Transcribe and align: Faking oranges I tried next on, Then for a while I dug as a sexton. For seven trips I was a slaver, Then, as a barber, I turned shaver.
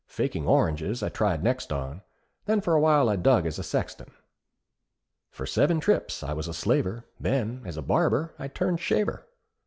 Faking 0.07 0.47
oranges 0.47 1.03
I 1.03 1.09
tried 1.09 1.43
next 1.43 1.71
on, 1.71 2.01
Then 2.45 2.59
for 2.59 2.73
a 2.73 2.79
while 2.81 3.07
I 3.07 3.15
dug 3.17 3.45
as 3.45 3.59
a 3.59 3.63
sexton. 3.63 4.09
For 5.29 5.45
seven 5.45 5.79
trips 5.79 6.23
I 6.23 6.33
was 6.33 6.47
a 6.47 6.55
slaver, 6.55 7.05
Then, 7.19 7.61
as 7.65 7.77
a 7.77 7.83
barber, 7.83 8.33
I 8.39 8.47
turned 8.47 8.79
shaver. 8.79 9.27